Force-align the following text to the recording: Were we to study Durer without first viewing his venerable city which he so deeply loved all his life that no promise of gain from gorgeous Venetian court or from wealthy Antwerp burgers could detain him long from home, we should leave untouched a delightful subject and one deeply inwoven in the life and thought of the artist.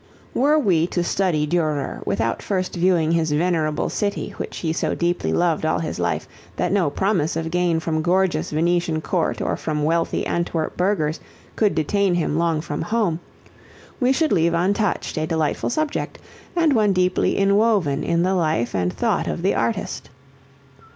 Were 0.33 0.57
we 0.57 0.87
to 0.87 1.03
study 1.03 1.45
Durer 1.45 2.01
without 2.07 2.41
first 2.41 2.73
viewing 2.75 3.11
his 3.11 3.31
venerable 3.31 3.87
city 3.87 4.31
which 4.37 4.57
he 4.57 4.73
so 4.73 4.95
deeply 4.95 5.31
loved 5.31 5.63
all 5.63 5.77
his 5.77 5.99
life 5.99 6.27
that 6.55 6.71
no 6.71 6.89
promise 6.89 7.35
of 7.35 7.51
gain 7.51 7.79
from 7.79 8.01
gorgeous 8.01 8.49
Venetian 8.49 9.01
court 9.01 9.41
or 9.43 9.55
from 9.55 9.83
wealthy 9.83 10.25
Antwerp 10.25 10.75
burgers 10.75 11.19
could 11.55 11.75
detain 11.75 12.15
him 12.15 12.39
long 12.39 12.61
from 12.61 12.81
home, 12.81 13.19
we 13.99 14.11
should 14.11 14.31
leave 14.31 14.55
untouched 14.55 15.17
a 15.19 15.27
delightful 15.27 15.69
subject 15.69 16.17
and 16.55 16.73
one 16.73 16.93
deeply 16.93 17.37
inwoven 17.37 18.03
in 18.03 18.23
the 18.23 18.33
life 18.33 18.73
and 18.73 18.91
thought 18.91 19.27
of 19.27 19.43
the 19.43 19.53
artist. 19.53 20.09